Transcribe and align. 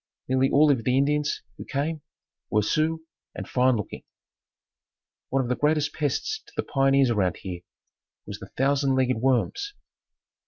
Nearly 0.27 0.49
all 0.49 0.71
of 0.71 0.83
the 0.83 0.97
Indians 0.97 1.43
who 1.57 1.65
came 1.65 2.01
were 2.49 2.63
Sioux 2.63 3.05
and 3.35 3.47
fine 3.47 3.75
looking. 3.75 4.03
One 5.29 5.43
of 5.43 5.47
the 5.47 5.55
greatest 5.55 5.93
pests 5.93 6.41
to 6.47 6.53
the 6.55 6.63
pioneers 6.63 7.11
around 7.11 7.37
here 7.37 7.59
was 8.25 8.39
the 8.39 8.49
thousand 8.57 8.95
legged 8.95 9.17
worms. 9.17 9.75